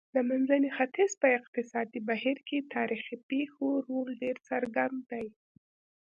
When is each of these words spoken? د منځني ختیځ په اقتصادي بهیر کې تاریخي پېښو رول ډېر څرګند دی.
د 0.15 0.17
منځني 0.29 0.69
ختیځ 0.77 1.11
په 1.21 1.27
اقتصادي 1.39 1.99
بهیر 2.09 2.37
کې 2.47 2.67
تاریخي 2.75 3.17
پېښو 3.29 3.67
رول 3.87 4.07
ډېر 4.21 4.35
څرګند 4.49 4.97
دی. 5.11 5.27